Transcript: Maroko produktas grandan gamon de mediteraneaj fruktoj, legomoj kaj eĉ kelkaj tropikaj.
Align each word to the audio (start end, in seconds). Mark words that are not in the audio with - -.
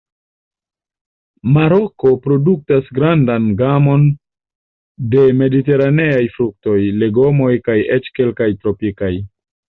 Maroko 1.57 2.13
produktas 2.23 2.89
grandan 2.99 3.45
gamon 3.59 4.07
de 5.13 5.27
mediteraneaj 5.43 6.25
fruktoj, 6.39 6.81
legomoj 7.05 7.53
kaj 7.71 7.79
eĉ 7.99 8.13
kelkaj 8.19 8.51
tropikaj. 8.65 9.15